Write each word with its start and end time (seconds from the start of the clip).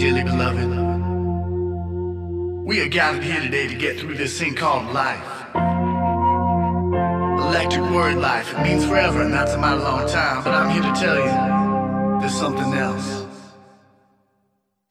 Dearly 0.00 0.24
beloved, 0.24 0.70
we 2.64 2.80
are 2.80 2.88
gathered 2.88 3.22
here 3.22 3.38
today 3.38 3.68
to 3.68 3.74
get 3.74 4.00
through 4.00 4.14
this 4.14 4.38
thing 4.38 4.54
called 4.54 4.94
life. 4.94 5.22
Electric 7.44 7.82
word 7.90 8.16
life, 8.16 8.50
it 8.50 8.62
means 8.62 8.86
forever, 8.86 9.20
and 9.20 9.30
that's 9.30 9.52
a 9.52 9.58
mighty 9.58 9.82
long 9.82 10.08
time, 10.08 10.42
but 10.42 10.54
I'm 10.54 10.70
here 10.70 10.80
to 10.80 10.94
tell 10.98 11.16
you 11.18 12.18
there's 12.18 12.32
something 12.32 12.72
else. 12.72 13.26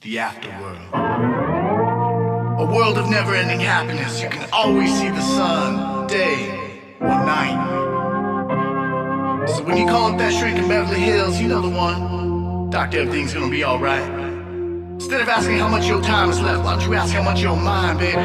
The 0.04 0.18
afterworld. 0.18 0.94
A 2.60 2.66
world 2.72 3.00
of 3.00 3.10
never 3.10 3.34
ending 3.34 3.62
happiness. 3.62 4.22
You 4.22 4.30
can 4.30 4.48
always 4.54 4.96
see 4.96 5.10
the 5.10 5.22
sun, 5.22 6.06
day 6.06 6.52
or 7.00 7.08
night. 7.08 7.58
So 9.48 9.64
when 9.64 9.76
you 9.76 9.88
call 9.88 10.12
up 10.12 10.20
that 10.20 10.34
shrink 10.34 10.60
in 10.60 10.68
Beverly 10.68 11.00
Hills, 11.00 11.42
you 11.42 11.48
know 11.48 11.64
the 11.64 11.76
one. 11.76 12.70
Doctor, 12.70 13.00
everything's 13.00 13.34
gonna 13.34 13.50
be 13.50 13.66
alright. 13.66 14.19
Instead 15.00 15.22
of 15.22 15.30
asking 15.30 15.58
how 15.58 15.70
much 15.70 15.88
your 15.88 16.02
time 16.02 16.30
is 16.30 16.42
left, 16.42 16.62
why 16.62 16.76
don't 16.76 16.86
you 16.86 16.94
ask 16.94 17.14
how 17.14 17.24
much 17.24 17.40
your 17.40 17.56
mind, 17.56 18.00
baby? 18.00 18.18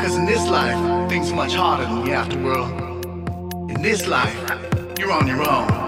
Cause 0.00 0.14
in 0.14 0.26
this 0.26 0.48
life, 0.48 1.10
things 1.10 1.32
are 1.32 1.34
much 1.34 1.54
harder 1.54 1.82
than 1.82 2.04
the 2.04 2.12
afterworld. 2.12 3.68
In 3.68 3.82
this 3.82 4.06
life, 4.06 4.32
you're 4.96 5.10
on 5.10 5.26
your 5.26 5.42
own. 5.42 5.81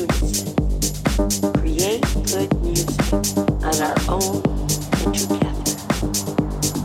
new 0.00 0.06
create 1.60 2.02
good 2.24 2.50
music 2.62 3.12
on 3.62 3.74
our 3.82 3.96
own 4.08 4.42
and 5.00 5.14
together, 5.14 5.64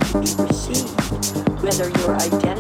to 0.05 0.19
be 0.19 0.29
received, 0.43 0.89
whether 1.61 1.89
your 1.89 2.15
identity 2.15 2.54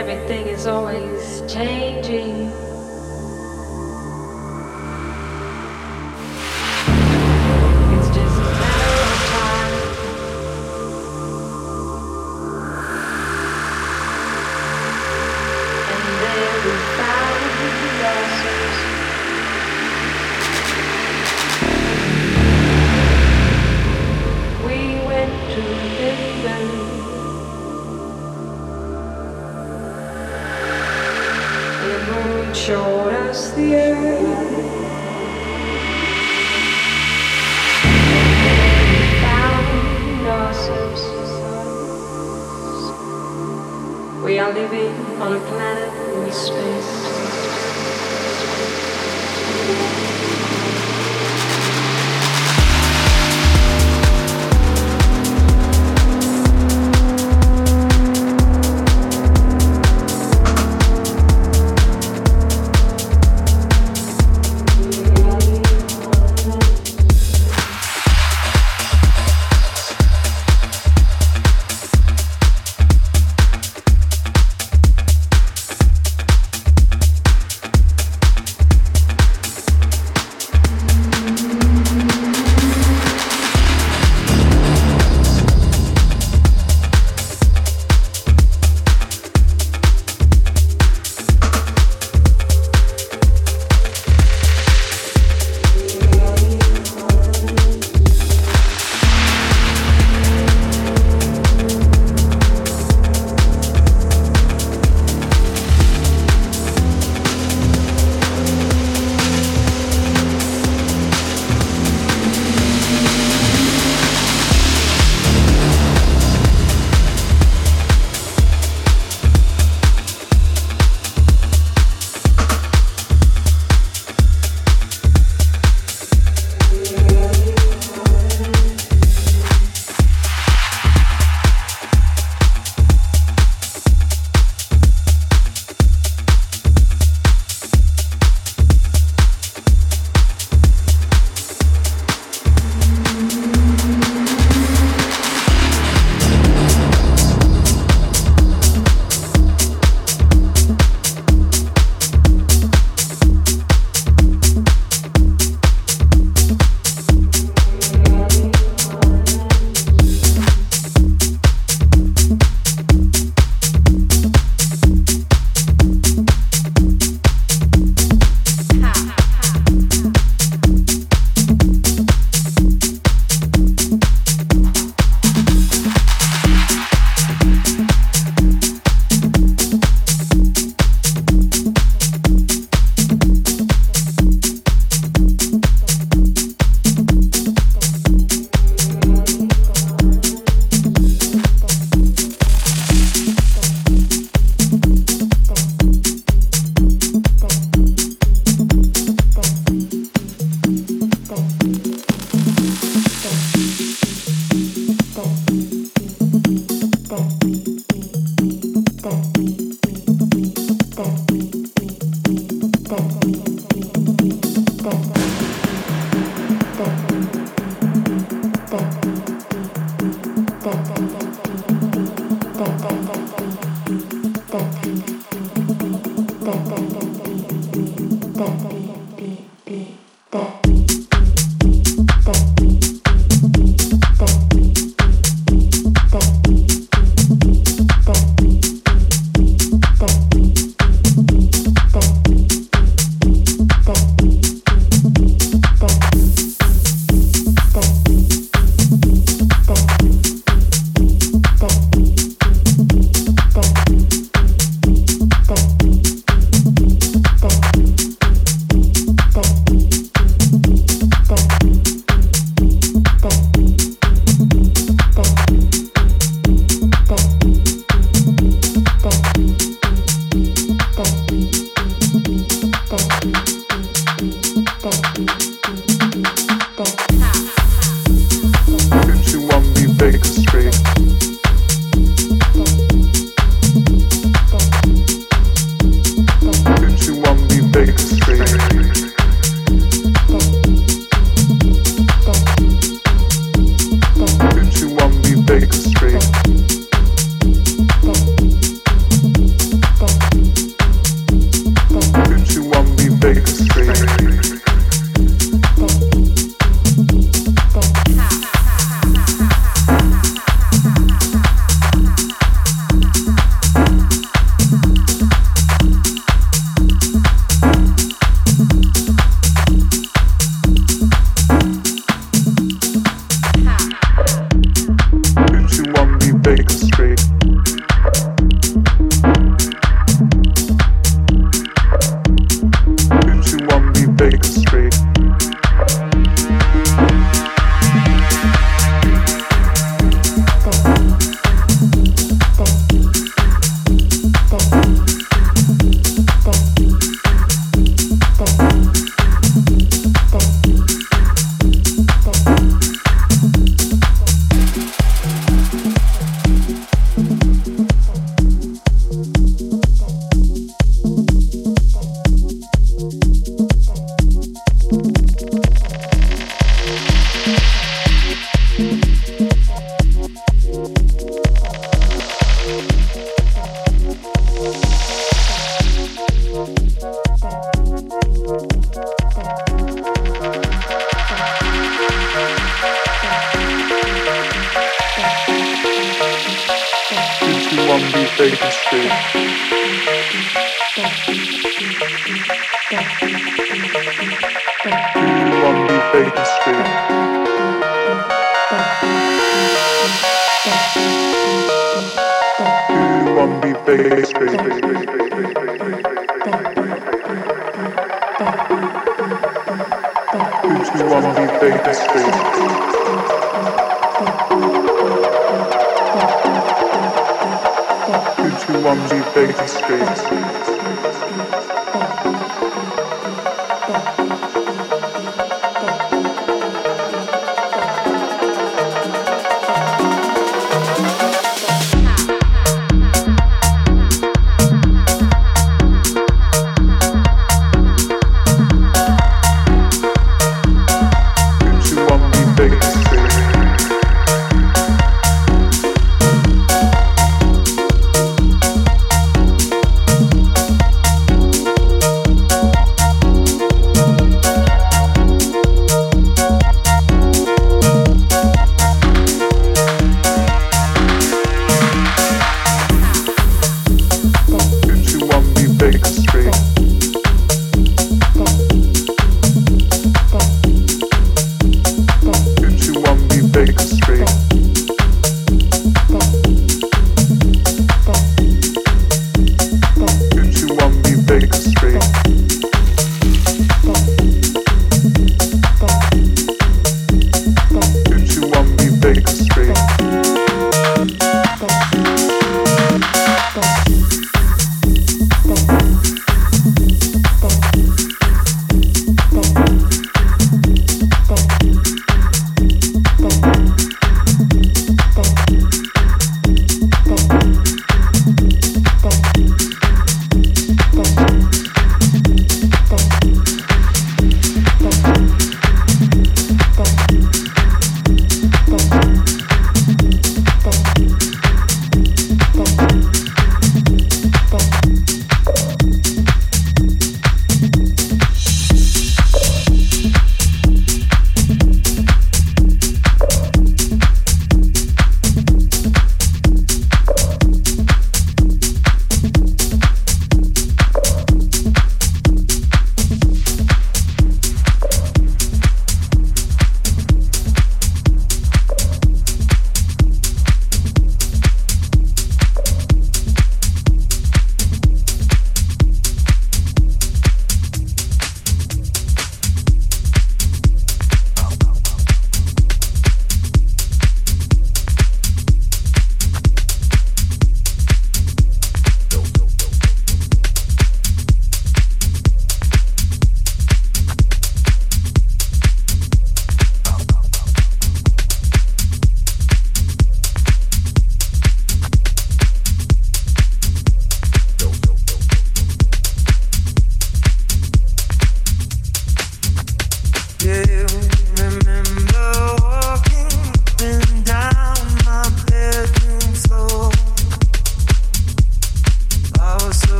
Everything 0.00 0.46
is 0.46 0.66
always 0.66 1.42
changing. 1.46 2.69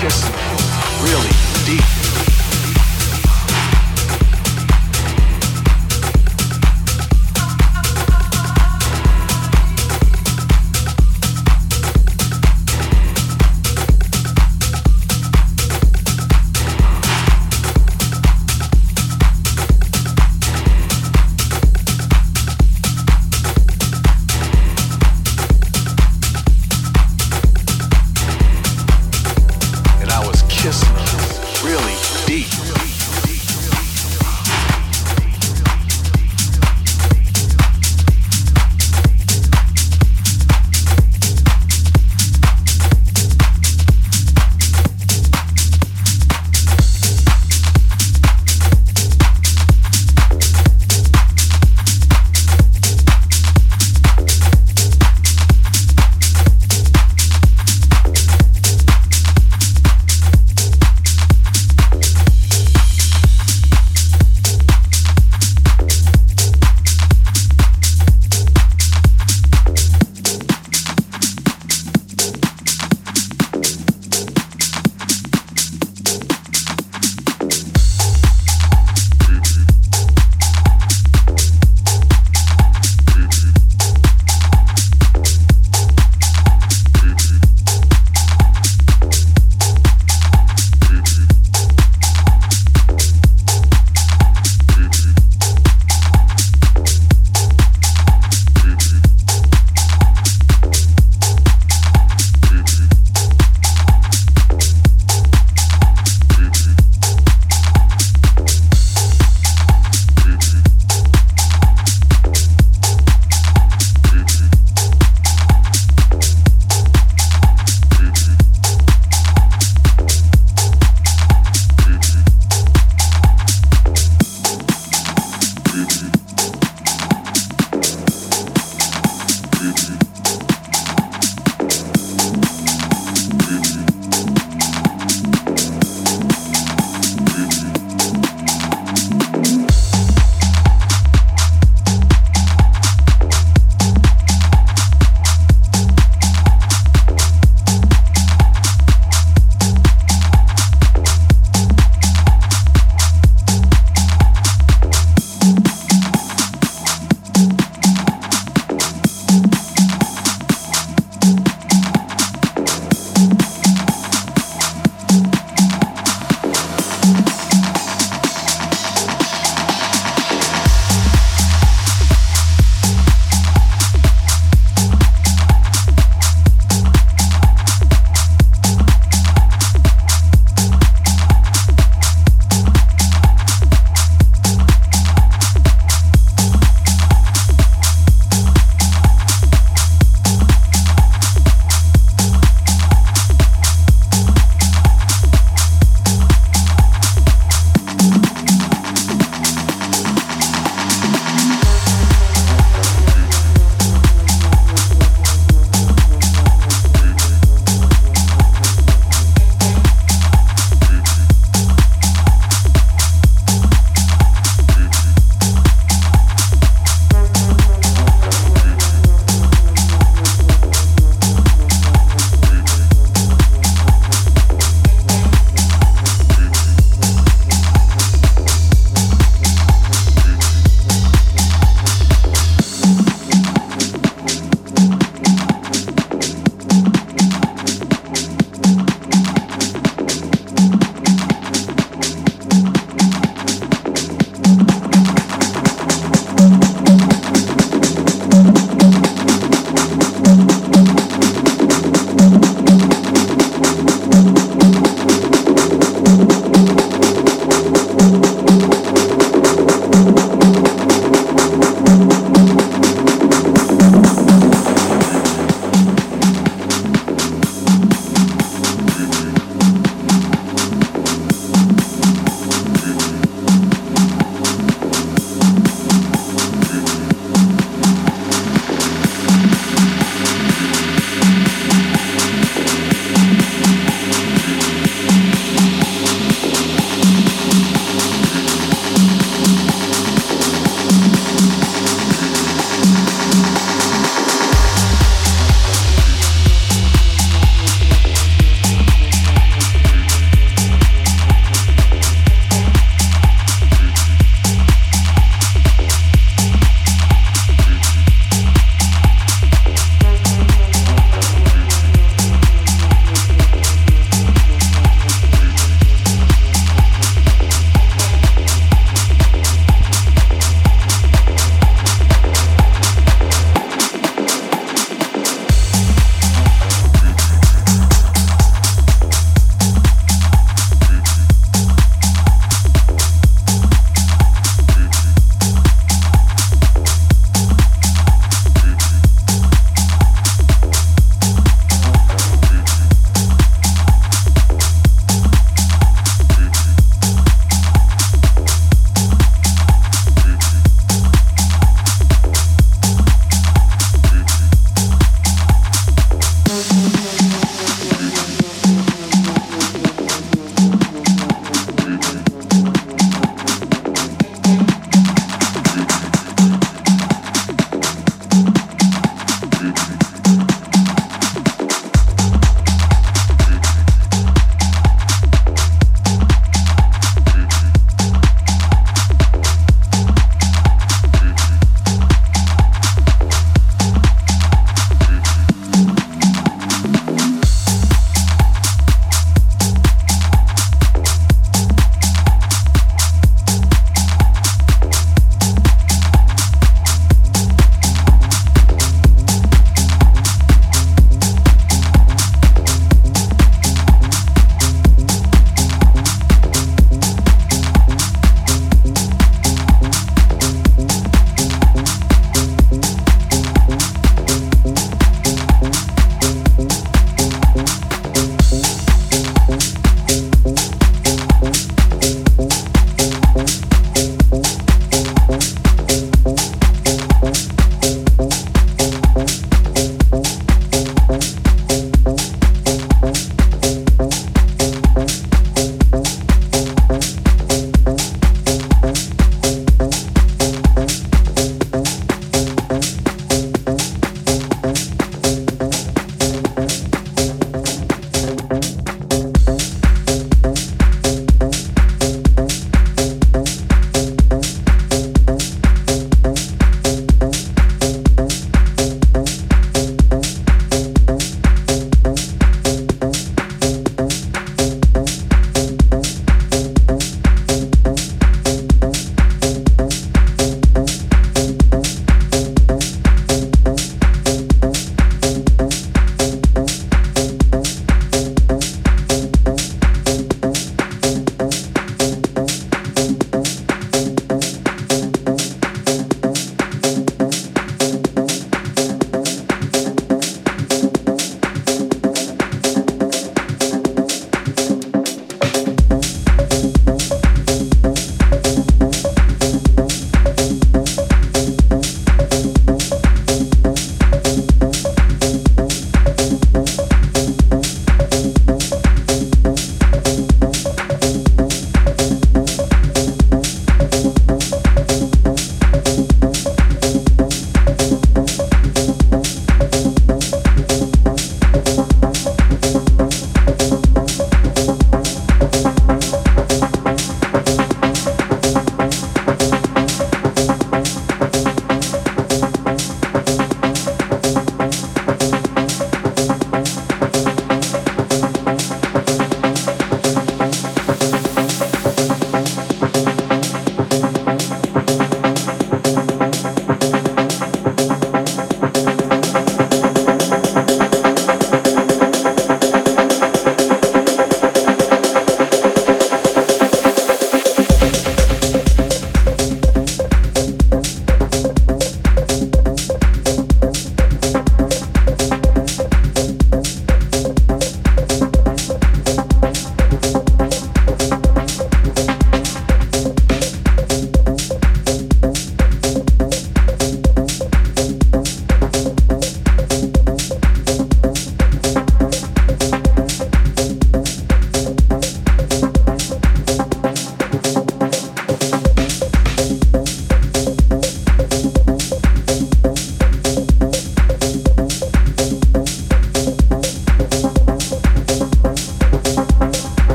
just 0.00 0.24
really 1.02 1.28
deep. 1.66 1.99